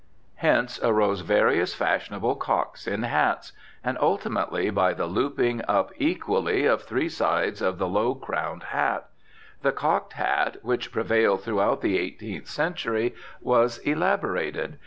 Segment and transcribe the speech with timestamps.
[0.37, 3.51] Hence arose various fashionable "cocks" in hats;
[3.83, 9.09] and ultimately, by the looping up equally of three sides of the low crowned hat,
[9.61, 14.79] the cocked hat which prevailed throughout the 18th century was elaborated.